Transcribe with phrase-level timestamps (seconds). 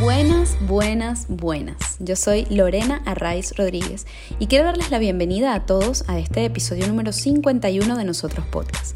[0.00, 1.96] Buenas, buenas, buenas.
[2.00, 4.06] Yo soy Lorena Arraiz Rodríguez
[4.38, 8.94] y quiero darles la bienvenida a todos a este episodio número 51 de Nosotros Podcast.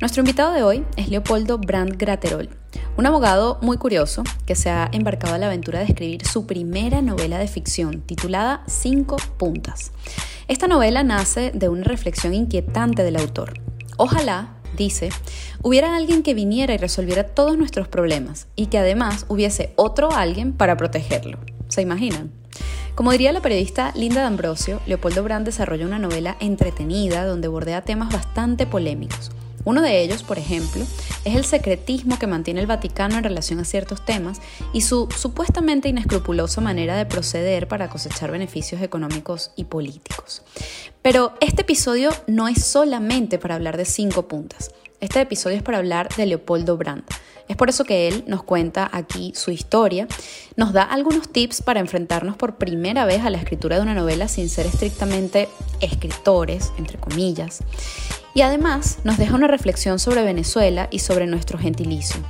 [0.00, 2.48] Nuestro invitado de hoy es Leopoldo Brandt Graterol,
[2.96, 7.02] un abogado muy curioso que se ha embarcado a la aventura de escribir su primera
[7.02, 9.92] novela de ficción titulada Cinco Puntas.
[10.48, 13.60] Esta novela nace de una reflexión inquietante del autor.
[13.98, 15.10] Ojalá dice,
[15.62, 20.52] hubiera alguien que viniera y resolviera todos nuestros problemas y que además hubiese otro alguien
[20.52, 21.38] para protegerlo.
[21.68, 22.30] ¿Se imaginan?
[22.94, 28.12] Como diría la periodista Linda D'Ambrosio, Leopoldo Brand desarrolla una novela entretenida donde bordea temas
[28.12, 29.30] bastante polémicos.
[29.68, 30.82] Uno de ellos, por ejemplo,
[31.26, 34.40] es el secretismo que mantiene el Vaticano en relación a ciertos temas
[34.72, 40.40] y su supuestamente inescrupulosa manera de proceder para cosechar beneficios económicos y políticos.
[41.02, 44.70] Pero este episodio no es solamente para hablar de cinco puntas.
[45.00, 47.12] Este episodio es para hablar de Leopoldo Brandt.
[47.46, 50.08] Es por eso que él nos cuenta aquí su historia,
[50.56, 54.28] nos da algunos tips para enfrentarnos por primera vez a la escritura de una novela
[54.28, 57.62] sin ser estrictamente escritores, entre comillas,
[58.34, 62.20] y además nos deja una reflexión sobre Venezuela y sobre nuestro gentilicio,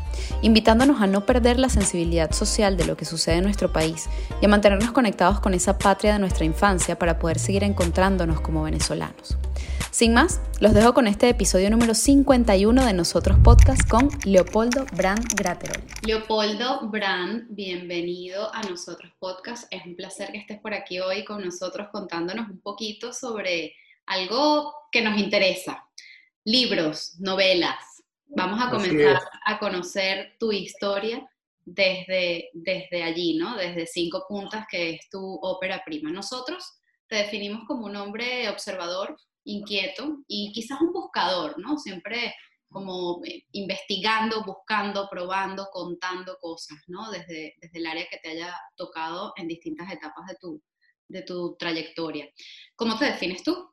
[0.42, 4.08] invitándonos a no perder la sensibilidad social de lo que sucede en nuestro país
[4.40, 8.62] y a mantenernos conectados con esa patria de nuestra infancia para poder seguir encontrándonos como
[8.62, 9.36] venezolanos.
[9.90, 15.27] Sin más, los dejo con este episodio número 51 de Nosotros Podcast con Leopoldo Brand
[15.34, 15.83] Graterol.
[16.02, 19.66] Leopoldo Brand, bienvenido a Nosotros Podcast.
[19.72, 23.74] Es un placer que estés por aquí hoy con nosotros contándonos un poquito sobre
[24.06, 25.88] algo que nos interesa,
[26.48, 28.02] libros, novelas.
[28.28, 31.28] Vamos a comenzar a conocer tu historia
[31.64, 33.55] desde, desde allí, ¿no?
[33.56, 36.10] Desde Cinco Puntas, que es tu ópera prima.
[36.10, 36.64] Nosotros
[37.06, 41.77] te definimos como un hombre observador, inquieto y quizás un buscador, ¿no?
[41.77, 42.34] Siempre
[42.70, 47.10] como eh, investigando, buscando, probando, contando cosas, ¿no?
[47.10, 50.62] Desde, desde el área que te haya tocado en distintas etapas de tu,
[51.08, 52.27] de tu trayectoria.
[52.74, 53.70] ¿Cómo te defines tú?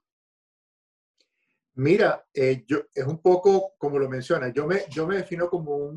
[1.77, 5.91] Mira, eh, yo, es un poco como lo menciona, yo me, yo me defino como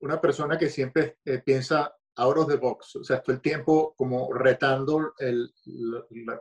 [0.00, 3.94] una persona que siempre eh, piensa out of the box, o sea, todo el tiempo
[3.96, 5.54] como retando el,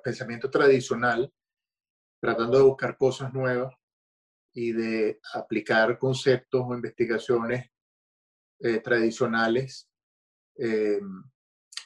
[0.03, 1.31] pensamiento tradicional,
[2.19, 3.73] tratando de buscar cosas nuevas
[4.53, 7.71] y de aplicar conceptos o investigaciones
[8.59, 9.87] eh, tradicionales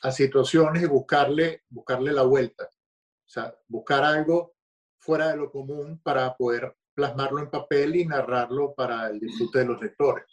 [0.01, 2.65] a situaciones y buscarle, buscarle la vuelta.
[2.65, 4.55] O sea, buscar algo
[4.99, 9.65] fuera de lo común para poder plasmarlo en papel y narrarlo para el disfrute de
[9.65, 10.25] los lectores.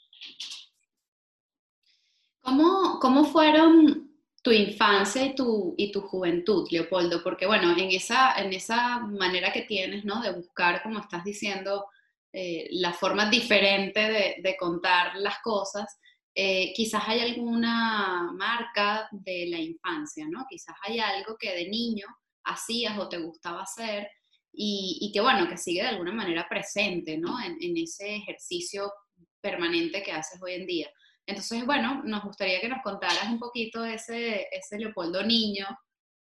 [2.40, 4.10] ¿Cómo, cómo fueron
[4.42, 7.22] tu infancia y tu, y tu juventud, Leopoldo?
[7.22, 10.20] Porque bueno, en esa, en esa manera que tienes, ¿no?
[10.22, 11.86] De buscar, como estás diciendo,
[12.32, 15.98] eh, la forma diferente de, de contar las cosas,
[16.34, 20.46] eh, quizás hay alguna marca de la infancia, ¿no?
[20.48, 22.06] Quizás hay algo que de niño
[22.44, 24.08] hacías o te gustaba hacer
[24.52, 27.36] y, que bueno, que sigue de alguna manera presente, ¿no?
[27.42, 28.92] En, ese ejercicio
[29.40, 30.90] permanente que haces hoy en día.
[31.26, 35.66] Entonces, bueno, nos gustaría que nos contaras un poquito ese, ese Leopoldo niño,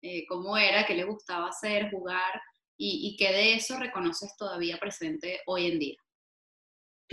[0.00, 2.40] eh, cómo era, qué le gustaba hacer, jugar,
[2.76, 5.96] y, y qué de eso reconoces todavía presente hoy en día.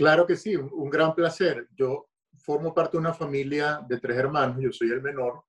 [0.00, 1.68] Claro que sí, un, gran placer.
[1.76, 5.44] Yo formo parte de una familia de tres hermanos, yo soy el menor,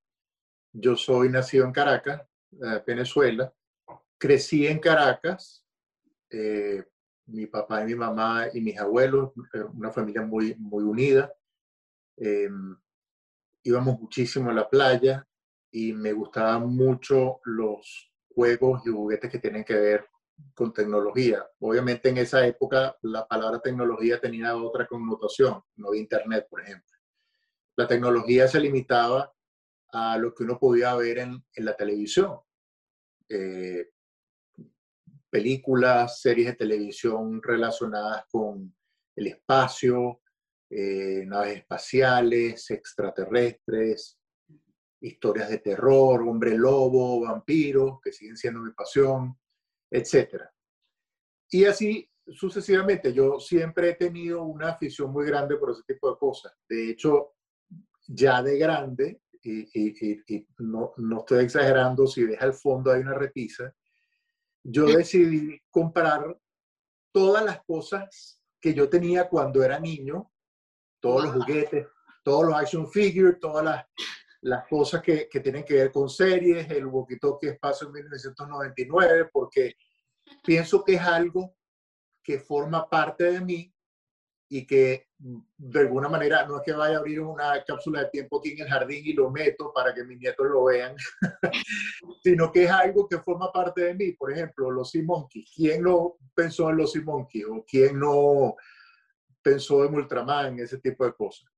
[0.74, 2.22] yo soy nacido en Caracas,
[2.52, 3.54] eh, Venezuela,
[4.18, 5.61] crecí en Caracas,
[6.32, 6.84] eh,
[7.28, 11.34] mi papá y mi mamá y mis abuelos, eh, una familia muy, muy unida.
[12.18, 12.78] Em,
[13.64, 15.28] íbamos muchísimo a la playa
[15.72, 20.08] y me gustaban mucho los juegos y juguetes que tienen que ver
[20.54, 21.46] con tecnología.
[21.60, 26.98] Obviamente en esa época la palabra tecnología tenía otra connotación, no había internet, por ejemplo.
[27.76, 29.34] La tecnología se limitaba
[29.94, 32.40] a lo que uno podía ver en, en la televisión.
[33.30, 33.90] Eh,
[35.32, 38.76] películas, series de televisión relacionadas con
[39.16, 40.22] el espacio,
[40.70, 44.20] eh, naves espaciales, extraterrestres,
[45.02, 49.38] historias de terror, hombre lobo, vampiros, que siguen siendo mi pasión,
[49.90, 50.44] etc.
[51.50, 56.18] Y así sucesivamente, yo siempre he tenido una afición muy grande por ese tipo de
[56.18, 56.54] cosas.
[56.68, 57.34] De hecho,
[58.08, 63.74] ya de grande, y, no, no, estoy exagerando, si ves al fondo hay una repisa,
[64.64, 66.38] yo decidí comprar
[67.12, 70.32] todas las cosas que yo tenía cuando era niño,
[71.00, 71.88] todos los juguetes,
[72.24, 73.86] todos los action figures, todas las,
[74.42, 79.76] las cosas que, que, tienen que ver con series, el walkie-talkie Espacio en 1999, porque
[80.44, 81.56] pienso que es algo
[82.24, 83.71] que forma parte de mí
[84.54, 88.40] y que de alguna manera no es que vaya a abrir una cápsula de tiempo
[88.40, 90.94] aquí en el jardín y lo meto para que mis nietos lo vean,
[92.22, 94.12] sino que es algo que forma parte de mí.
[94.12, 95.06] Por ejemplo, los Sea.
[95.56, 97.02] ¿Quién no pensó en los Sea?
[97.06, 98.58] ¿O quién no
[99.42, 100.60] pensó en Ultraman?
[100.60, 101.50] Ese tipo de cosas.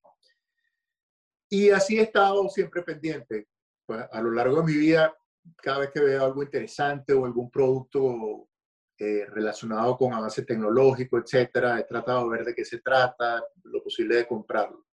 [1.50, 3.48] Y así he estado siempre pendiente.
[3.88, 5.18] Pues, a lo largo de mi vida,
[5.56, 8.50] cada vez que veo algo interesante o algún producto
[8.98, 11.80] eh, relacionado con avance tecnológico, etcétera.
[11.80, 14.86] He tratado de ver de qué se trata, lo posible de comprarlo.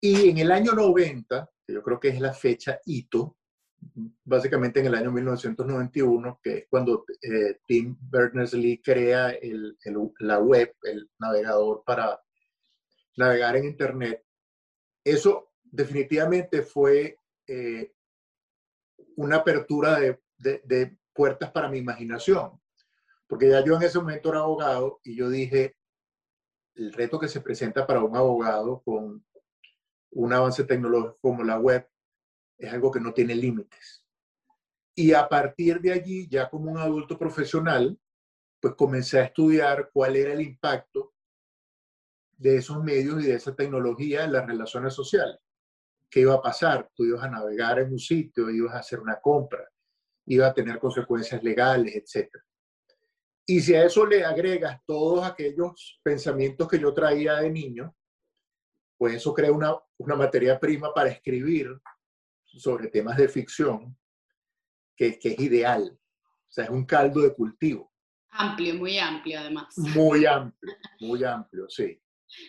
[0.00, 3.38] Y en el año 90, que yo creo que es la fecha hito,
[4.24, 9.34] básicamente en el año 1991, que es cuando eh, Tim Berners-Lee crea
[10.20, 12.20] la web, el navegador para
[13.16, 14.24] navegar en Internet.
[15.02, 17.92] Eso definitivamente fue eh,
[19.16, 22.60] una apertura de, puertas para mi imaginación.
[23.26, 25.76] Porque ya yo en ese momento era abogado y yo dije,
[26.74, 29.24] el reto que se presenta para un abogado con
[30.10, 31.88] un avance tecnológico como la web
[32.58, 34.04] es algo que no tiene límites.
[34.94, 37.98] Y a partir de allí, ya como un adulto profesional,
[38.60, 41.14] pues comencé a estudiar cuál era el impacto
[42.36, 45.38] de esos medios y de esa tecnología en las relaciones sociales.
[46.08, 46.90] ¿Qué iba a pasar?
[46.94, 49.68] Tú ibas a navegar en un sitio, ibas a hacer una compra,
[50.26, 52.44] iba a tener consecuencias legales, etcétera.
[53.46, 57.94] Y si a eso le agregas todos aquellos pensamientos que yo traía de niño,
[58.96, 61.68] pues eso crea una, una materia prima para escribir
[62.44, 63.96] sobre temas de ficción
[64.96, 65.98] que, que, es ideal.
[66.48, 67.92] O sea, es un caldo de cultivo.
[68.30, 69.76] Amplio, muy amplio además.
[69.76, 72.00] Muy amplio, muy amplio, sí.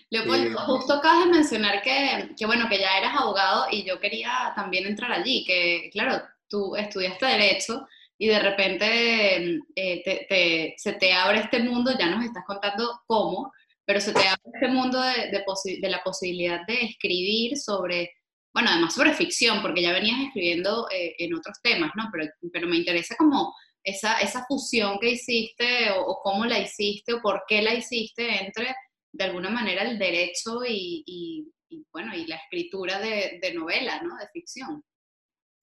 [0.09, 4.00] Leopoldo, eh, justo acabas de mencionar que, que, bueno, que ya eras abogado y yo
[4.00, 7.86] quería también entrar allí, que claro, tú estudiaste Derecho
[8.17, 13.51] y de repente eh, se te abre este mundo, ya nos estás contando cómo,
[13.85, 18.12] pero se te abre este mundo de, la posibilidad de escribir sobre,
[18.53, 22.09] bueno, además sobre ficción, porque ya venías escribiendo eh, en otros temas, ¿no?
[22.12, 23.53] Pero, pero me interesa como
[23.83, 28.73] esa, esa fusión que hiciste o, cómo la hiciste o por qué la hiciste entre,
[29.12, 31.51] de alguna manera, el derecho y
[31.91, 34.15] bueno, y la escritura de, de novela, ¿no?
[34.17, 34.83] De ficción.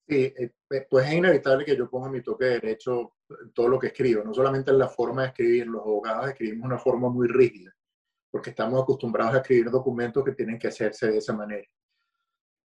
[0.07, 0.51] Sí, eh,
[0.89, 3.13] pues es inevitable que yo ponga mi toque de derecho
[3.53, 6.77] todo lo que escribo, no solamente en la forma de escribir, los abogados escribimos una
[6.77, 7.73] forma muy rígida,
[8.29, 11.67] porque estamos acostumbrados a escribir documentos que tienen que hacerse de esa manera.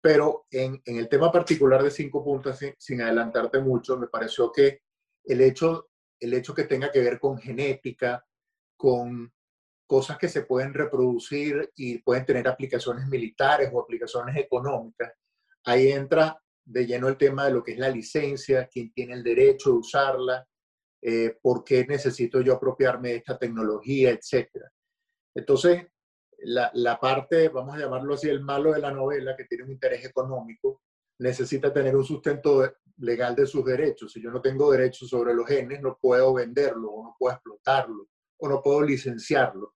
[0.02, 4.52] Pero en, en el tema particular de cinco puntos, sin, sin, adelantarte mucho, me pareció
[4.52, 4.82] que
[5.24, 5.88] el hecho,
[6.20, 8.26] el hecho que tenga que ver con genética,
[8.76, 9.32] con
[9.86, 15.12] cosas que se pueden reproducir y pueden tener aplicaciones militares o aplicaciones económicas,
[15.64, 19.22] ahí entra de lleno el tema de lo que es la licencia, quién tiene el
[19.22, 20.46] derecho de usarla,
[21.02, 24.48] eh, por qué necesito yo apropiarme de esta tecnología, etc.
[25.34, 25.86] Entonces,
[26.38, 29.72] la, la, parte, vamos a llamarlo así, el malo de la novela, que tiene un
[29.72, 30.82] interés económico,
[31.18, 34.12] necesita tener un sustento legal de sus derechos.
[34.12, 38.08] Si yo no tengo derechos sobre los genes, no puedo venderlo, o no puedo explotarlo,
[38.38, 39.74] o no puedo licenciarlo.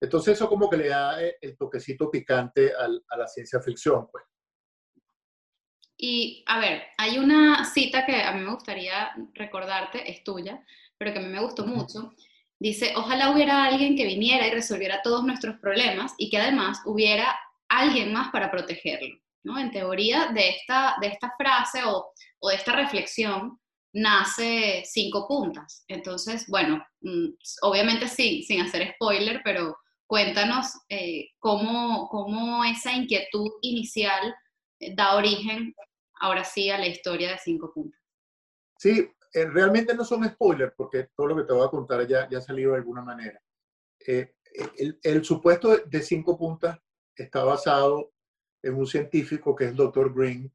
[0.00, 4.24] Entonces eso como que le da eh, el toquecito picante a la ciencia ficción, pues.
[6.04, 10.60] Y a ver, hay una cita que a mí me gustaría recordarte, es tuya,
[10.98, 12.12] pero que a mí me gustó mucho.
[12.58, 17.38] Dice, ojalá hubiera alguien que viniera y resolviera todos nuestros problemas y que además hubiera
[17.68, 19.16] alguien más para protegerlo.
[19.44, 19.56] ¿no?
[19.60, 23.60] En teoría, de esta, de esta frase o, o de esta reflexión
[23.92, 25.84] nace cinco puntas.
[25.86, 27.28] Entonces, bueno, mm,
[27.62, 29.76] obviamente sí, sin hacer spoiler, pero
[30.08, 34.34] cuéntanos eh, cómo, cómo esa inquietud inicial
[34.80, 35.72] eh, da origen
[36.22, 38.00] ahora sí a la historia de cinco puntas.
[38.78, 42.28] Sí, eh, realmente no son spoilers porque todo lo que te voy a contar ya,
[42.28, 43.42] ya ha salido de alguna manera.
[44.06, 44.36] Eh,
[45.02, 46.78] el, supuesto de cinco puntas
[47.14, 48.12] está basado
[48.62, 50.14] en un científico que es el Dr.
[50.14, 50.52] Green,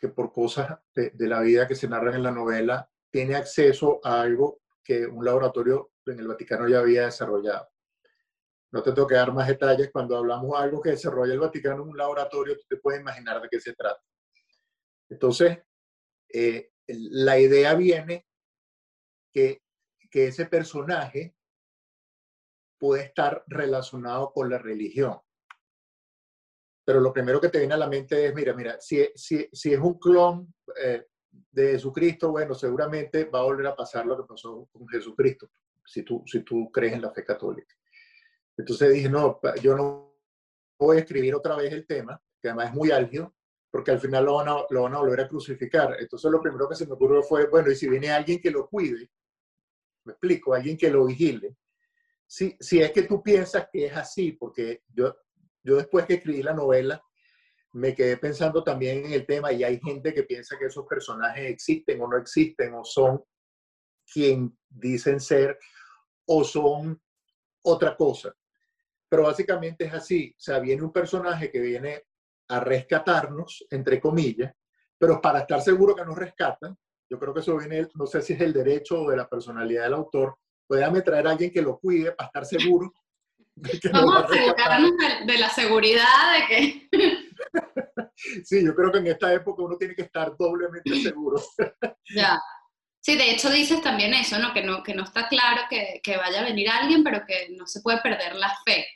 [0.00, 4.00] que por cosas de, de, la vida que se narran en la novela, tiene acceso
[4.04, 7.68] a algo que un laboratorio en el Vaticano ya había desarrollado.
[8.70, 9.90] No te tengo que dar más detalles.
[9.92, 13.40] Cuando hablamos de algo que desarrolla el Vaticano en un laboratorio, tú te puedes imaginar
[13.40, 14.02] de qué se trata.
[15.08, 15.58] Entonces,
[16.28, 18.26] eh, la idea viene
[19.32, 19.62] que,
[20.10, 21.34] que ese personaje
[22.78, 25.18] puede estar relacionado con la religión.
[26.84, 29.72] Pero lo primero que te viene a la mente es, mira, mira, si, si, si
[29.72, 31.06] es un clon eh,
[31.50, 35.50] de Jesucristo, bueno, seguramente va a volver a pasar lo que pasó con Jesucristo,
[35.84, 37.74] si tú, si tú crees en la fe católica.
[38.56, 40.14] Entonces dije, no, yo no
[40.78, 43.34] voy a escribir otra vez el tema, que además es muy álgido,
[43.74, 45.96] porque al final lo van, a, lo van a volver a crucificar.
[45.98, 48.68] Entonces lo primero que se me ocurrió fue, bueno, y si viene alguien que lo
[48.68, 49.10] cuide,
[50.04, 51.56] me explico, alguien que lo vigile.
[52.24, 55.16] si, si es que tú piensas que es así, porque yo,
[55.64, 57.02] yo después que escribí la novela,
[57.72, 61.50] me quedé pensando también en el tema y hay gente que piensa que esos personajes
[61.50, 63.24] existen o no existen o son
[64.06, 65.58] quien dicen ser
[66.26, 67.02] o son
[67.64, 68.32] otra cosa.
[69.08, 72.04] Pero básicamente es así, o sea, viene un personaje que viene
[72.48, 74.52] a rescatarnos, entre comillas,
[74.98, 76.76] pero para estar seguro que nos rescatan,
[77.10, 79.84] yo creo que eso viene, no sé si es el derecho o de la personalidad
[79.84, 80.36] del autor,
[80.66, 82.92] puede traer a alguien que lo cuide para estar seguro.
[83.92, 84.92] Vamos a asegurarnos
[85.26, 86.88] de la seguridad de que
[88.44, 91.40] sí, yo creo que en esta época uno tiene que estar doblemente seguro.
[92.14, 92.40] ya.
[93.00, 94.54] Sí, de hecho dices también eso, ¿no?
[94.54, 97.66] Que no, que no está claro que, que vaya a venir alguien, pero que no
[97.66, 98.86] se puede perder la fe.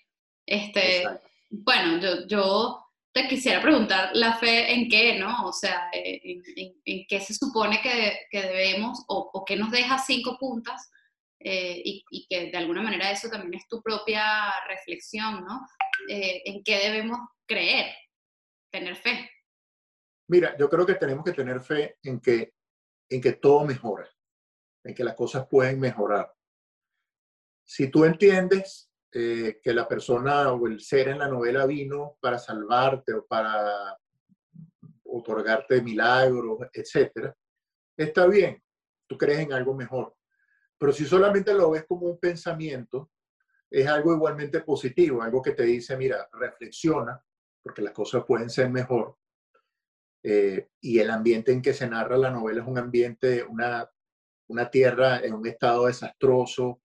[0.47, 1.05] Este,
[1.51, 5.47] bueno, yo, yo te quisiera preguntar la fe en qué, ¿no?
[5.47, 6.43] O sea, en,
[6.85, 10.91] en, qué se supone que, que debemos o, o, qué nos deja cinco puntas
[11.41, 15.67] eh, y, y, que de alguna manera eso también es tu propia reflexión, ¿no?
[16.09, 17.95] Eh, en qué debemos creer
[18.71, 19.31] tener fe?
[20.29, 22.55] Mira, yo creo que tenemos que tener fe en que,
[23.09, 24.09] en que todo mejora,
[24.85, 26.33] en que las cosas pueden mejorar.
[27.65, 32.39] Si tú entiendes eh, que la persona o el ser en la novela vino para
[32.39, 33.97] salvarte o para
[35.05, 37.35] otorgarte milagros, etcétera,
[37.97, 38.63] está bien,
[39.07, 40.15] tú crees en algo mejor.
[40.77, 43.11] Pero si solamente lo ves como un pensamiento,
[43.71, 47.23] es algo igualmente positivo, algo que te dice, mira, reflexiona,
[47.63, 49.17] porque las cosas pueden ser mejor.
[50.23, 53.91] Eh, y el ambiente en que se narra la novela es un ambiente, una,
[54.49, 56.83] una tierra en un estado desastroso,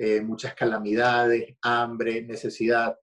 [0.00, 2.96] eh, muchas calamidades, hambre, necesidad.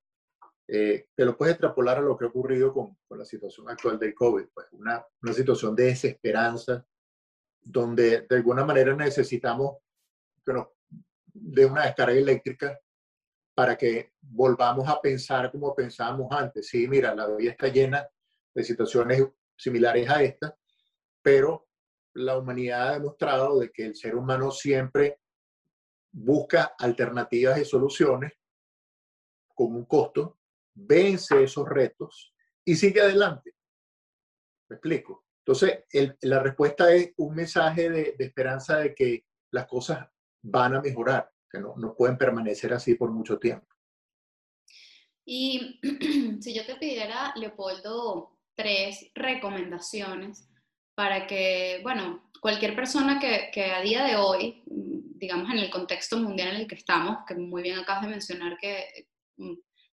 [0.65, 4.13] Eh, te lo puedes extrapolar a lo que ha ocurrido con, la situación actual del
[4.13, 6.85] COVID, pues una, una, situación de desesperanza,
[7.61, 9.77] donde de alguna manera necesitamos
[10.45, 10.67] que nos,
[11.33, 12.79] de una descarga eléctrica
[13.53, 16.69] para que volvamos a pensar como pensábamos antes.
[16.69, 18.07] Sí, mira, la vida está llena
[18.53, 19.21] de situaciones
[19.57, 20.57] similares a esta,
[21.21, 21.67] pero
[22.13, 25.19] la humanidad ha demostrado de que el ser humano siempre
[26.17, 28.33] busca alternativas y soluciones
[29.53, 30.39] con un costo,
[30.73, 33.53] vence esos retos y sigue adelante.
[34.69, 35.25] ¿Me explico?
[35.39, 35.83] Entonces,
[36.21, 40.07] la respuesta es un mensaje de, esperanza de que las cosas
[40.41, 43.67] van a mejorar no, no pueden permanecer así por mucho tiempo.
[45.25, 45.79] Y
[46.41, 50.47] si yo te pidiera, Leopoldo, tres recomendaciones
[50.93, 54.63] para que, bueno, cualquier persona que, que, a día de hoy,
[55.17, 58.57] digamos en el contexto mundial en el que estamos, que muy bien acabas de mencionar
[58.57, 59.07] que
[59.37, 59.53] mm,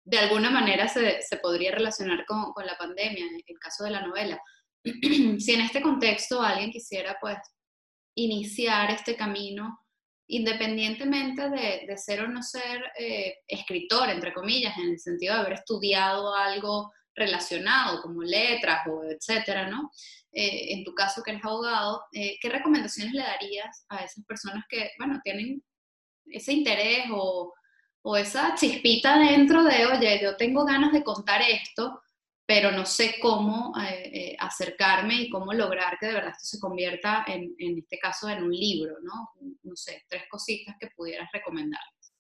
[0.06, 3.92] de alguna manera se, se podría relacionar con, con, la pandemia, en el caso de
[3.92, 4.40] la novela,
[4.84, 7.38] si en este contexto alguien quisiera pues
[8.16, 9.80] iniciar este camino
[10.28, 15.54] independientemente de, ser o no ser eh, escritor, entre comillas, en el sentido de haber
[15.54, 19.92] estudiado algo relacionado, como letras o etcétera, ¿no?
[20.32, 24.64] Eh, en tu caso que eres abogado, eh, ¿qué recomendaciones le darías a esas personas
[24.70, 25.64] que, bueno, tienen
[26.28, 27.54] ese interés o,
[28.04, 32.02] o esa chispita dentro de, oye, yo tengo ganas de contar esto,
[32.46, 36.60] pero no sé cómo eh, eh, acercarme y cómo lograr que de verdad esto se
[36.60, 39.32] convierta en, en este caso en un libro, ¿no?
[39.64, 42.14] No sé, tres cositas que pudieras recomendarles.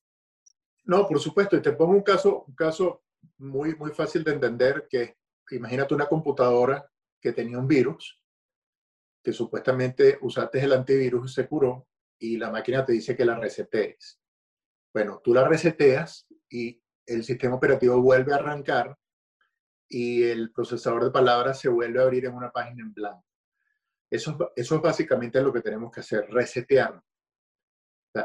[0.86, 3.04] No, por supuesto, y te pongo un caso, un caso
[3.38, 5.17] muy, muy fácil de entender, que
[5.51, 6.89] imagínate una computadora
[7.22, 8.22] que tenía un virus,
[9.24, 11.88] que supuestamente usaste el antivirus y se curó,
[12.19, 14.19] y la máquina te dice que la resetees.
[14.93, 18.98] Bueno, tú la reseteas y el sistema operativo vuelve a arrancar
[19.89, 23.25] y el procesador de palabras se vuelve a abrir en una página en blanco.
[24.10, 27.01] Eso, eso es básicamente lo que tenemos que hacer, resetear.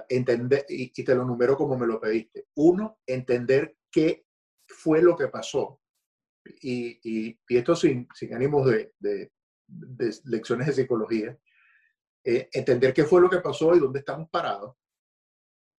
[0.08, 2.46] entender, y, te lo numero como me lo pediste.
[2.54, 4.24] Uno, entender qué
[4.72, 5.80] fue lo que pasó.
[6.60, 9.30] Y, y, y esto sin, ánimos de, de,
[10.24, 11.38] lecciones de psicología.
[12.24, 14.76] Eh, entender qué fue lo que pasó y dónde estamos parados.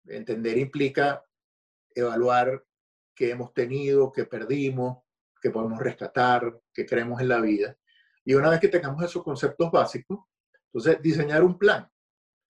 [0.06, 1.24] Entender implica
[1.94, 2.64] evaluar
[3.14, 4.98] qué hemos tenido, qué perdimos,
[5.40, 7.76] que podemos rescatar, que creemos en la vida.
[8.24, 10.20] Y una vez que tengamos esos conceptos básicos,
[10.66, 11.88] entonces diseñar un plan.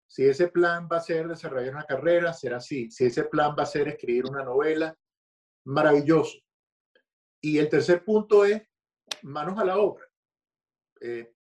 [0.06, 2.90] Si ese plan va a ser desarrollar una carrera, será así.
[2.90, 4.96] Si ese plan va a ser escribir una novela,
[5.68, 6.38] maravilloso.
[7.40, 8.62] Y el tercer punto es
[9.22, 10.04] manos a la obra.
[11.00, 11.34] Eh,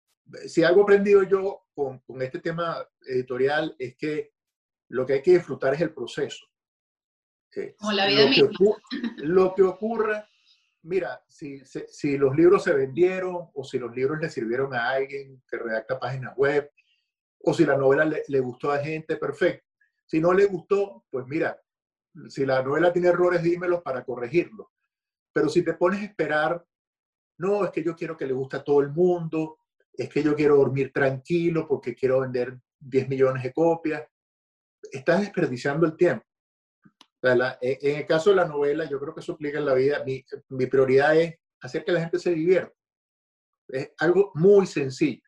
[0.47, 4.33] si algo aprendido yo con, con, este tema editorial es que
[4.89, 6.45] lo que hay que disfrutar es el proceso.
[7.55, 8.49] Eh, Como la vida lo, misma.
[8.91, 10.29] Que lo que ocurra
[10.87, 15.43] mira, si, si, los libros se vendieron o si los libros le sirvieron a alguien
[15.47, 16.71] que redacta páginas web
[17.39, 19.67] o si la novela le, gustó a gente, perfecto.
[20.05, 21.61] Si no le gustó, pues mira,
[22.29, 24.67] si la novela tiene errores, dímelos para corregirlos.
[25.33, 26.65] Pero si te pones a esperar,
[27.39, 29.59] no, es que yo quiero que le guste a todo el mundo,
[29.93, 34.03] es que yo quiero dormir tranquilo porque quiero vender 10 millones de copias,
[34.91, 36.25] estás desperdiciando el tiempo.
[37.21, 40.03] E, en el caso de la novela, yo creo que eso aplica en la vida.
[40.49, 42.75] Mi, prioridad es hacer que la gente se divierta.
[43.69, 45.23] Es algo muy sencillo.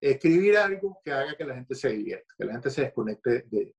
[0.00, 3.74] Escribir algo que haga que la gente se divierta, que la gente se desconecte de,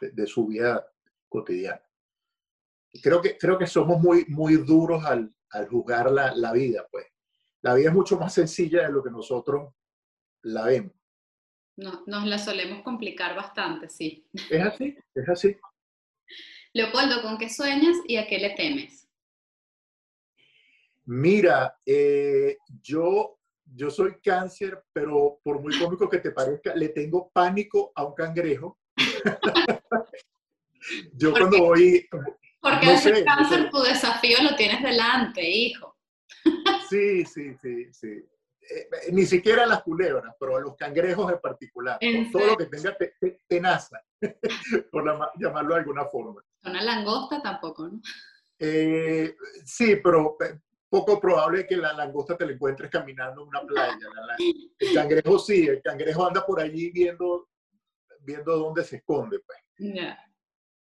[0.00, 0.84] de, su vida
[1.28, 1.82] cotidiana.
[3.02, 7.06] Creo que, creo que somos muy, muy duros al, al juzgar la, la, vida, pues.
[7.62, 9.74] La vida es mucho más sencilla de lo que nosotros
[10.42, 10.92] la vemos.
[11.76, 14.26] No, nos la solemos complicar bastante, sí.
[14.50, 15.56] Es así, es así.
[16.72, 19.08] Leopoldo, ¿con qué sueñas y a qué le temes?
[21.06, 27.30] Mira, eh, yo, yo soy cáncer, pero por muy cómico que te parezca, le tengo
[27.30, 28.78] pánico a un cangrejo.
[31.14, 32.06] yo cuando voy...
[32.60, 35.96] Porque no cáncer tu desafío lo tienes delante, hijo.
[36.88, 38.24] sí, sí, sí, sí.
[38.70, 41.98] Eh, ni siquiera las culebras, pero a los cangrejos en particular.
[42.30, 42.96] todo lo que tenga
[43.46, 44.02] tenaza,
[44.92, 45.04] por
[45.38, 46.42] llamarlo de alguna forma.
[46.64, 48.00] Una langosta tampoco, ¿no?
[48.58, 50.36] Eh, sí, pero
[50.88, 53.96] poco probable que la langosta te la encuentres caminando en una playa.
[54.78, 57.48] el cangrejo sí, el cangrejo anda por allí viendo,
[58.20, 59.38] viendo dónde se esconde.
[59.40, 59.58] Pues.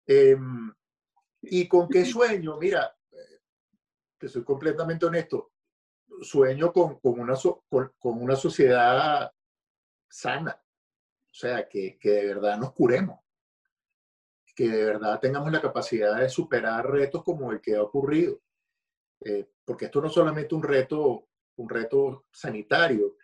[0.06, 0.74] Em,
[1.44, 2.58] ¿Y con qué sueño?
[2.58, 2.96] Mira,
[4.18, 5.54] te soy completamente honesto,
[6.22, 7.34] sueño con, con una,
[7.68, 9.32] con, con, una sociedad
[10.08, 13.22] sana, o sea, que, que de verdad nos curemos
[14.54, 18.42] que de verdad tengamos la capacidad de superar retos como el que ha ocurrido.
[19.22, 21.28] Eh, porque esto no es solamente un reto,
[21.58, 23.18] un reto sanitario,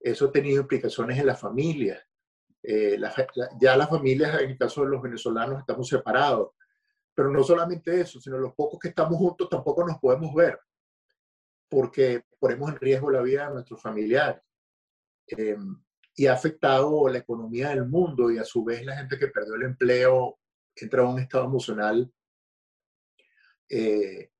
[0.00, 2.04] eso ha tenido implicaciones en la familia.
[2.62, 2.98] Eh,
[3.60, 6.50] ya las familias, en el caso de los venezolanos, estamos separados.
[7.14, 10.58] Pero no solamente eso, sino los pocos que estamos juntos tampoco nos podemos ver,
[11.68, 14.42] porque ponemos en riesgo la vida de nuestros familiares.
[15.26, 15.56] Eh,
[16.14, 19.54] y ha afectado la economía del mundo y a su vez la gente que perdió
[19.54, 20.38] el empleo
[20.74, 22.12] entra a un estado emocional
[23.68, 24.30] eh,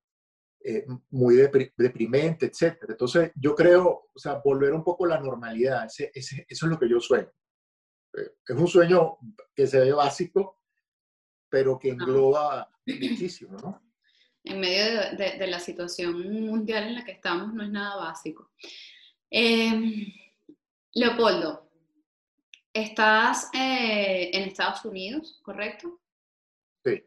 [0.64, 2.84] eh, muy deprimente, etc.
[2.88, 6.78] Entonces, yo creo, o sea, volver un poco a la normalidad, ese, eso es lo
[6.78, 7.30] que yo sueño.
[8.14, 9.18] Eh, es un sueño
[9.54, 10.60] que se ve básico,
[11.48, 13.82] pero que engloba muchísimo, ¿no?
[14.44, 18.50] En medio de, de, la situación mundial en la que estamos, no es nada básico.
[19.30, 20.12] Em,
[20.94, 21.70] Leopoldo,
[22.72, 26.00] estás en Estados Unidos, ¿correcto?
[26.84, 27.04] Sí.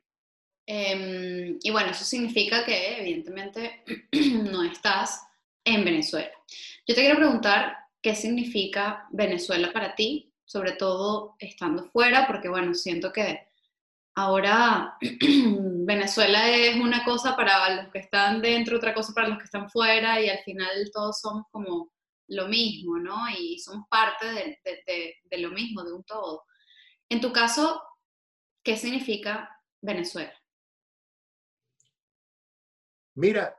[0.66, 3.84] Em, y bueno, eso significa que evidentemente
[4.52, 5.22] no estás
[5.64, 6.32] en Venezuela.
[6.88, 12.74] Yo te quiero preguntar qué significa Venezuela para ti, sobre todo estando fuera, porque bueno,
[12.74, 13.48] siento que
[14.16, 19.46] ahora Venezuela es una cosa para los que están dentro, otra cosa para los que
[19.46, 21.92] están fuera, y al final todos somos como
[22.28, 23.18] lo mismo, ¿no?
[23.38, 24.60] Y somos parte de,
[25.30, 26.46] de, lo mismo, de un todo.
[27.10, 27.82] En tu caso,
[28.64, 29.50] ¿qué significa
[29.82, 30.34] Venezuela?
[33.16, 33.56] Mira,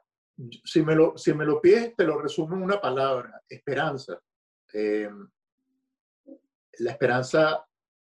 [0.65, 4.19] si me lo, si me lo pides, te lo resumo en una palabra, esperanza.
[4.73, 5.09] Eh,
[6.79, 7.67] la esperanza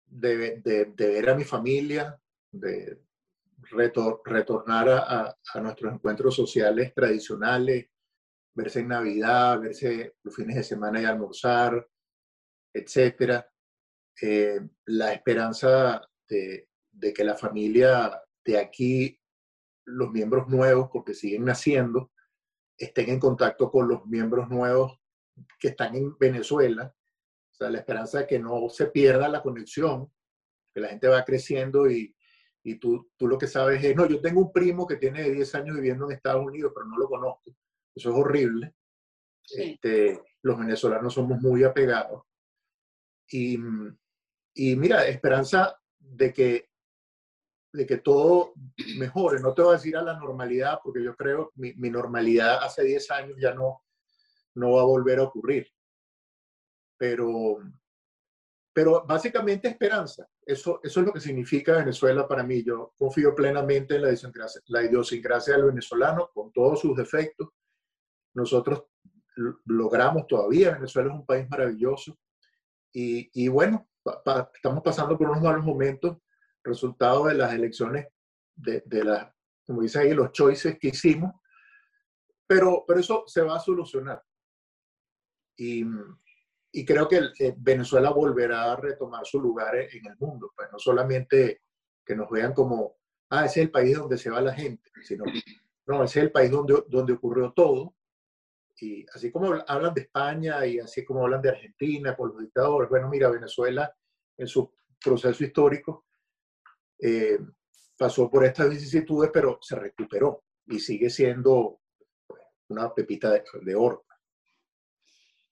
[0.05, 2.19] de, ver a mi familia,
[2.51, 3.01] de
[4.25, 7.89] retornar a, nuestros encuentros sociales tradicionales,
[8.55, 11.87] verse en Navidad, verse los fines de semana y almorzar,
[12.73, 13.43] etc.
[14.21, 19.19] Eh, la esperanza de, de que la familia de aquí
[19.85, 22.11] los miembros nuevos, porque siguen naciendo,
[22.77, 24.99] estén en contacto con los miembros nuevos
[25.59, 26.93] que están en Venezuela.
[27.53, 30.11] O sea, la esperanza de que no se pierda la conexión,
[30.73, 32.15] que la gente va creciendo y,
[32.63, 35.55] y tú, tú lo que sabes es, no, yo tengo un primo que tiene 10
[35.55, 37.55] años viviendo en Estados Unidos, pero no lo conozco.
[37.95, 38.73] Eso es horrible.
[39.55, 42.23] Este, los venezolanos somos muy apegados.
[43.29, 43.57] Y,
[44.55, 46.69] y mira, esperanza de que
[47.73, 48.53] de que todo
[48.97, 49.41] mejore.
[49.41, 52.83] No te voy a decir a la normalidad, porque yo creo que mi, normalidad hace
[52.83, 53.83] 10 años ya no,
[54.55, 55.67] no va a volver a ocurrir.
[57.03, 57.57] Pero,
[58.71, 60.25] pero básicamente esperanza.
[60.45, 62.63] Eso, eso es lo que significa Venezuela para mí.
[62.63, 67.49] Yo confío plenamente en la idiosincrasia, la idiosincrasia del venezolano, con todos sus defectos.
[68.33, 68.85] Nosotros
[69.65, 72.17] logramos todavía, Venezuela es un país maravilloso.
[72.93, 73.89] Y, y bueno,
[74.55, 76.19] estamos pasando por unos malos momentos,
[76.63, 78.07] resultado de las elecciones,
[78.55, 79.29] de, de las,
[79.65, 81.33] como dice ahí, los choices que hicimos,
[82.47, 84.23] pero, pero eso se va a solucionar.
[85.57, 85.85] Y,
[86.75, 90.79] y creo que eh, Venezuela volverá a retomar su lugar en el mundo, pues no
[90.79, 91.61] solamente
[92.03, 92.97] que nos vean como
[93.29, 95.23] ah, ese es el país donde se va la gente, sino,
[95.85, 97.95] no, ese es el país donde, donde ocurrió todo.
[98.79, 102.89] Y así como hablan de España y así como hablan de Argentina con los dictadores,
[102.89, 103.95] bueno, mira, Venezuela
[104.35, 106.05] en su proceso histórico
[106.99, 107.39] eh,
[107.97, 111.81] pasó por estas vicisitudes, pero se recuperó y sigue siendo
[112.69, 114.05] una pepita de oro.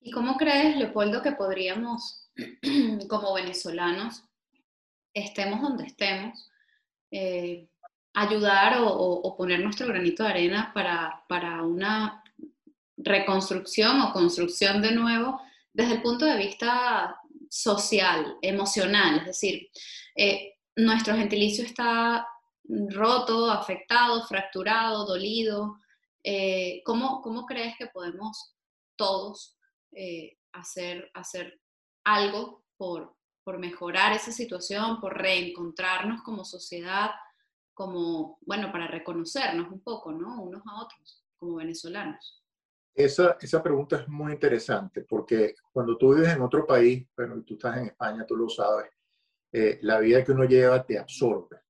[0.04, 2.28] ¿Y cómo crees, Leopoldo, que podríamos,
[3.08, 4.24] como venezolanos,
[5.14, 6.50] estemos donde estemos,
[7.12, 7.68] eh,
[8.14, 12.24] ayudar o, poner nuestro granito de arena para, para, una
[12.98, 15.40] reconstrucción o construcción de nuevo
[15.72, 17.16] desde el punto de vista
[17.48, 19.20] social, emocional?
[19.20, 19.70] Es decir,
[20.16, 22.28] eh, nuestro gentilicio está
[22.90, 25.78] roto, afectado, fracturado, dolido.
[26.24, 28.56] Eh, ¿cómo, ¿cómo, crees que podemos
[28.96, 29.58] todos
[29.92, 31.60] eh, hacer, hacer
[32.04, 37.12] algo por, por mejorar esa situación, por reencontrarnos como sociedad,
[37.74, 40.42] como, bueno, para reconocernos un poco, ¿no?
[40.42, 42.44] Unos a otros, como venezolanos.
[42.94, 47.54] Esa, esa pregunta es muy interesante porque cuando tú vives en otro país, bueno, tú
[47.54, 48.92] estás en España, tú lo sabes,
[49.52, 51.62] eh, la vida que uno lleva te absorbe.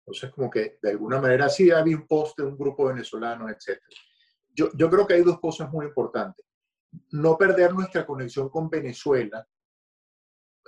[0.00, 3.78] Entonces, como que de alguna manera sí había un post de un grupo venezolano, etc.
[4.54, 6.46] Yo, yo creo que hay dos cosas muy importantes.
[7.10, 9.46] No perder nuestra conexión con Venezuela,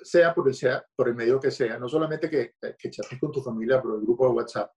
[0.02, 3.42] sea por el, sea por el medio que sea, no solamente que, que con tu
[3.42, 4.72] familia por el grupo de WhatsApp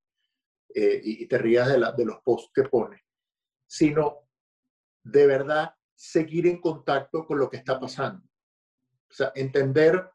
[0.73, 3.01] eh, y, te rías de, la, de los posts que pones,
[3.67, 4.27] sino
[5.03, 8.27] de verdad seguir en contacto con lo que está pasando.
[9.36, 10.10] Entender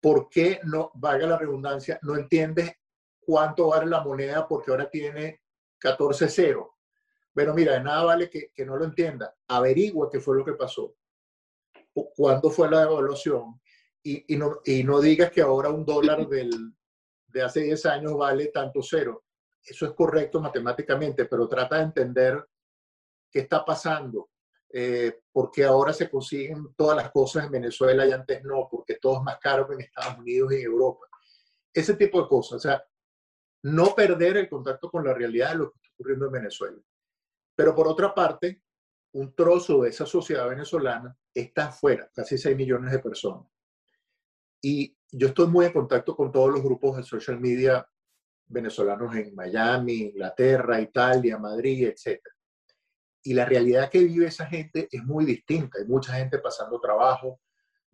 [0.00, 2.72] por qué no, valga la redundancia, no entiendes
[3.20, 5.42] cuánto vale la moneda porque ahora tiene
[5.80, 6.77] 14-0.
[7.38, 9.32] Pero mira, de nada vale que, que, no lo entienda.
[9.46, 10.96] Averigua qué fue lo que pasó,
[12.16, 13.60] cuándo fue la devaluación
[14.02, 16.74] y, y, no, y no digas que ahora un dólar del,
[17.28, 19.22] de hace 10 años vale tanto cero.
[19.62, 22.44] Eso es correcto matemáticamente, pero trata de entender
[23.30, 24.30] qué está pasando,
[24.70, 29.18] eh, porque ahora se consiguen todas las cosas en Venezuela y antes no, porque todo
[29.18, 31.06] es más caro que en Estados Unidos y en Europa.
[31.72, 32.56] Ese tipo de cosas.
[32.56, 32.84] O sea,
[33.62, 36.78] no perder el contacto con la realidad de lo que está ocurriendo en Venezuela.
[37.58, 38.62] Pero por otra parte,
[39.14, 43.48] un trozo de esa sociedad venezolana está afuera, casi 6 millones de personas.
[44.62, 47.84] Y yo estoy muy en contacto con todos los grupos de social media
[48.46, 52.20] venezolanos en Miami, Inglaterra, Italia, Madrid, etc.
[53.24, 55.80] Y la realidad que vive esa gente es muy distinta.
[55.80, 57.40] Hay mucha gente pasando trabajo,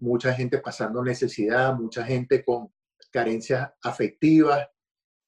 [0.00, 2.70] mucha gente pasando necesidad, mucha gente con
[3.10, 4.68] carencias afectivas,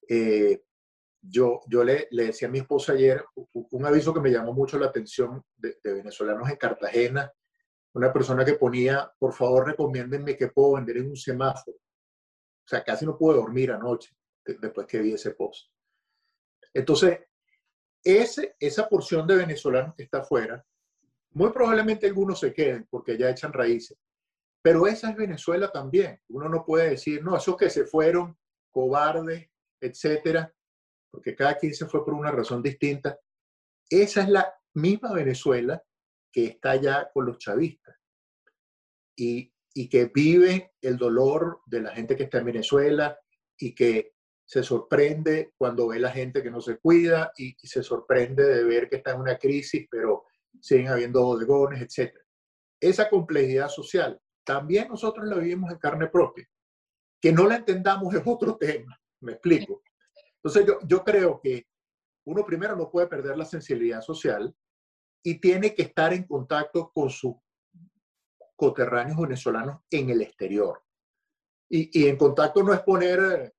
[0.06, 0.60] eh,
[1.28, 4.78] yo, yo le, le, decía a mi esposa ayer un aviso que me llamó mucho
[4.78, 7.32] la atención de, venezolanos en Cartagena,
[7.94, 11.76] una persona que ponía, por favor, recomiéndenme que puedo vender en un semáforo.
[11.76, 15.70] O sea, casi no pude dormir anoche después que vi ese post.
[16.74, 17.20] Entonces,
[18.04, 20.64] ese, esa porción de venezolanos que está afuera,
[21.30, 23.98] muy probablemente algunos se queden porque ya echan raíces.
[24.62, 26.20] Pero esa es Venezuela también.
[26.28, 28.36] Uno no puede decir, no, esos que se fueron,
[28.70, 29.48] cobardes,
[29.80, 30.52] etcétera,
[31.16, 33.18] porque cada quien se fue por una razón distinta.
[33.88, 35.82] Esa es la misma Venezuela
[36.30, 37.96] que está allá con los chavistas
[39.16, 43.18] y, y que vive el dolor de la gente que está en Venezuela
[43.58, 44.12] y que
[44.44, 48.64] se sorprende cuando ve la gente que no se cuida y, y se sorprende de
[48.64, 50.26] ver que está en una crisis, pero
[50.60, 52.14] siguen habiendo bodegones, etc.
[52.78, 56.46] Esa complejidad social también nosotros la vivimos en carne propia.
[57.18, 59.00] Que no la entendamos es otro tema.
[59.20, 59.82] ¿Me explico?
[60.46, 61.66] Entonces yo, yo creo que
[62.24, 64.54] uno primero no puede perder la sensibilidad social
[65.24, 67.34] y tiene que estar en contacto con sus
[68.54, 70.84] coterráneos venezolanos en el exterior.
[71.68, 73.52] Y, y en contacto no es poner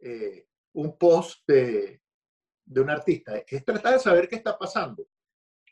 [0.00, 2.02] eh, un post de,
[2.64, 5.06] de, un artista, es tratar de saber qué está pasando.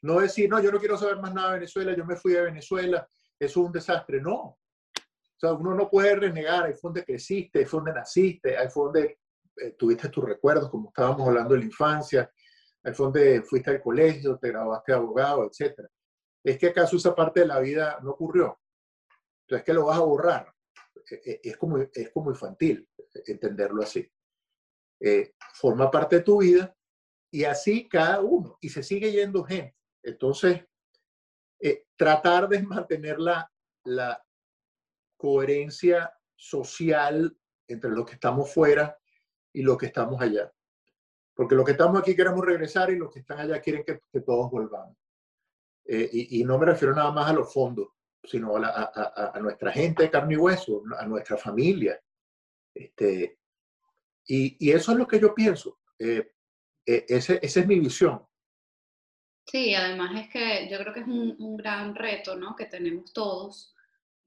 [0.03, 2.43] No decir, no, yo no quiero saber más nada de Venezuela, yo me fui de
[2.43, 3.09] Venezuela,
[3.41, 4.21] eso es un desastre.
[4.21, 4.37] No.
[4.37, 4.57] O
[5.37, 8.85] sea, uno no puede renegar, ahí fue donde creciste, ahí fue donde naciste, ahí fue
[8.85, 9.20] donde
[9.63, 12.31] eh, tuviste tus recuerdos, como estábamos hablando de la infancia,
[12.83, 15.81] al fondo fuiste al colegio, te graduaste de abogado, etc.
[16.43, 18.59] ¿Es que acaso esa parte de la vida no ocurrió?
[19.43, 20.55] Entonces, que lo vas a borrar?
[21.11, 22.89] E, e, es como, es como infantil
[23.27, 24.11] entenderlo así.
[25.01, 26.75] Eh, forma parte de tu vida
[27.33, 29.77] y así cada uno, y se sigue yendo gente.
[30.03, 30.65] Entonces,
[31.61, 33.51] eh, tratar de mantener la,
[33.85, 34.23] la
[35.17, 37.37] coherencia social
[37.69, 39.00] entre los que estamos fuera
[39.53, 40.53] y los que estamos allá.
[41.35, 44.51] Porque los que estamos aquí queremos regresar y los que están allá quieren que, todos
[44.51, 44.97] volvamos.
[45.87, 47.89] Eh, y, no me refiero nada más a los fondos,
[48.23, 52.01] sino a, nuestra gente de carne y hueso, a nuestra familia.
[52.75, 53.39] Este,
[54.27, 55.79] y, eso es lo que yo pienso.
[55.99, 56.33] eh,
[56.87, 58.25] eh, ese, esa es mi visión.
[59.47, 62.55] Sí, además es que yo creo que es un, un gran reto, ¿no?
[62.55, 63.75] Que tenemos todos,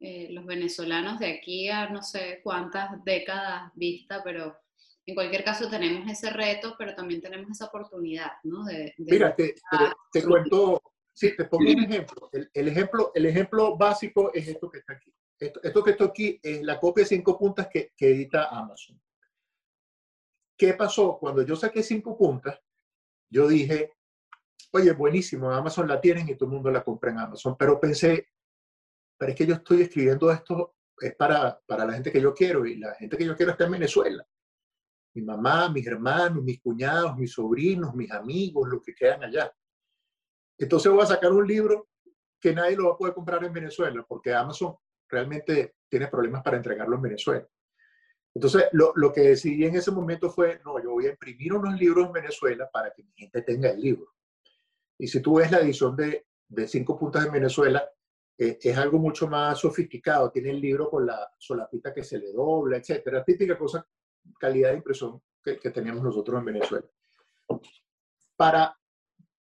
[0.06, 4.54] eh, los venezolanos de aquí a no sé cuántas décadas vista, pero
[5.06, 8.63] en cualquier caso tenemos ese reto, pero también tenemos esa oportunidad, ¿no?
[8.63, 9.56] De, Mira, te,
[10.12, 10.82] te, cuento,
[11.13, 12.30] sí, te pongo un ejemplo.
[12.32, 13.12] El, ejemplo.
[13.13, 15.13] el ejemplo básico es esto que está aquí.
[15.38, 19.02] Esto, esto que está aquí es la copia de cinco puntas que, que edita Amazon.
[20.58, 21.18] ¿Qué pasó?
[21.20, 22.58] Cuando yo saqué cinco puntas,
[23.30, 23.94] yo dije,
[24.72, 27.58] oye, buenísimo, Amazon la tienen y todo el mundo la compra en Amazon.
[27.58, 28.30] Pero pensé,
[29.18, 32.66] pero es que yo estoy escribiendo esto, es para, para la gente que yo quiero
[32.66, 34.26] y la gente que yo quiero está en Venezuela.
[35.15, 39.54] Mi mamá, mis hermanos, mis cuñados, mis sobrinos, mis amigos, los que quedan allá.
[40.58, 41.89] Entonces voy a sacar un libro
[42.39, 44.76] que nadie lo va a poder comprar en Venezuela porque Amazon
[45.08, 47.47] realmente tiene problemas para entregarlo en Venezuela.
[48.36, 51.80] Entonces, lo, lo, que decidí en ese momento fue, no, yo voy a imprimir unos
[51.80, 54.12] libros en Venezuela para que mi gente tenga el libro.
[54.97, 57.88] Y si tú ves la edición de, de cinco puntas en Venezuela,
[58.38, 60.32] eh, es algo mucho más sofisticado.
[60.32, 63.23] Tiene el libro con la solapita que se le dobla, etcétera.
[63.23, 63.86] Típica cosa,
[64.40, 66.86] calidad de impresión que, teníamos nosotros en Venezuela.
[68.36, 68.78] Para,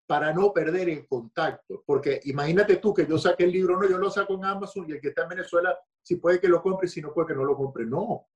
[0.08, 3.98] para no perder el contacto, porque imagínate tú que yo saque el libro, no, yo
[3.98, 6.88] lo saco en Amazon y el que está en Venezuela, si puede que lo compre,
[6.88, 7.86] si no puede que no lo compre.
[7.86, 8.28] No.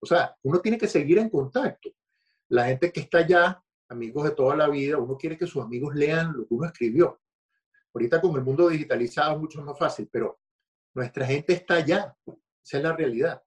[0.00, 1.90] O sea, uno tiene que seguir en contacto.
[2.48, 5.94] La gente que está allá, amigos de toda la vida, uno quiere que sus amigos
[5.94, 7.20] lean lo que uno escribió.
[7.94, 10.38] Ahorita con el mundo digitalizado es mucho más fácil, pero
[10.94, 12.16] nuestra gente está allá.
[12.62, 13.42] Esa es la realidad.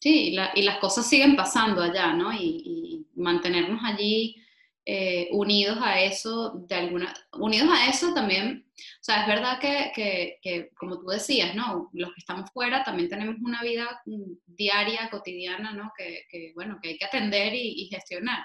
[0.00, 2.32] Sí, y, las cosas siguen pasando allá, ¿no?
[2.32, 4.36] Y, mantenernos allí
[4.84, 10.38] eh, unidos a eso, de alguna, unidos a eso también, o sea, es verdad que,
[10.40, 11.90] que, como tú decías, ¿no?
[11.92, 14.00] Los que estamos fuera también tenemos una vida
[14.46, 15.90] diaria, cotidiana, ¿no?
[15.98, 18.44] Que, bueno, que hay que atender y, y gestionar,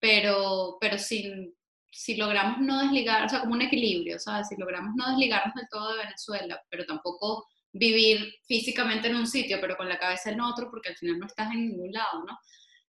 [0.00, 1.54] pero, pero sin,
[1.94, 4.48] si logramos no desligar, o sea, como un equilibrio, ¿sabes?
[4.48, 9.58] Si logramos no desligarnos del todo de Venezuela, pero tampoco vivir físicamente en un sitio,
[9.60, 12.38] pero con la cabeza en otro, porque al final no estás en ningún lado, ¿no?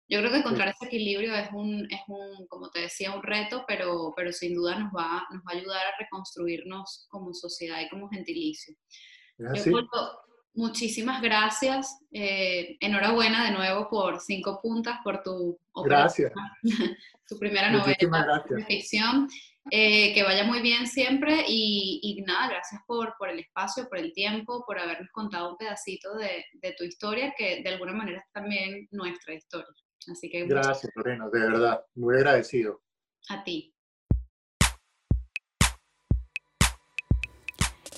[0.09, 3.65] Yo creo que encontrar ese equilibrio es un, es un, como te decía, un reto,
[3.67, 7.89] pero, pero sin duda nos va, nos va a ayudar a reconstruirnos como sociedad y
[7.89, 8.75] como gentilicio.
[10.55, 11.99] muchísimas gracias.
[12.11, 16.33] Eh, enhorabuena de nuevo por cinco puntas, por tu, gracias.
[17.29, 19.29] tu primera novela de ficción.
[19.71, 24.13] Eh, que vaya muy bien siempre y, nada, gracias por, por, el espacio, por el
[24.13, 28.33] tiempo, por habernos contado un pedacito de, de, tu historia, que de alguna manera es
[28.33, 29.69] también nuestra historia.
[30.11, 32.83] Así que gracias, Lorena, de verdad, muy agradecido.
[33.29, 33.73] A ti.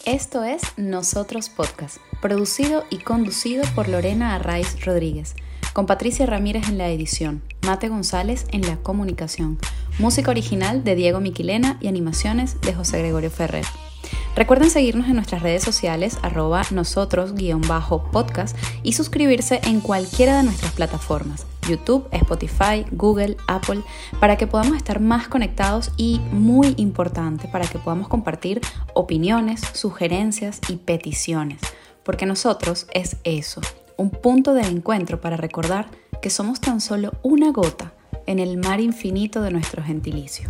[0.05, 5.35] Esto es Nosotros Podcast, producido y conducido por Lorena Arraiz Rodríguez
[5.75, 9.59] con Patricia Ramírez en la edición, Mate González en la comunicación,
[9.99, 13.65] música original de Diego Miquilena y animaciones de José Gregorio Ferrer.
[14.37, 21.47] Recuerden seguirnos en nuestras redes sociales arroba nosotros-podcast y suscribirse en cualquiera de nuestras plataformas,
[21.69, 23.83] YouTube, Spotify, Google, Apple,
[24.19, 28.61] para que podamos estar más conectados y, muy importante, para que podamos compartir
[28.95, 31.61] opiniones, sugerencias y peticiones,
[32.03, 33.61] porque nosotros es eso,
[33.97, 35.87] un punto de encuentro para recordar
[36.21, 37.93] que somos tan solo una gota
[38.27, 40.49] en el mar infinito de nuestro gentilicio.